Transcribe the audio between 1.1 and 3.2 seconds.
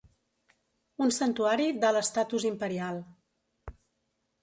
santuari d'alt estatus imperial.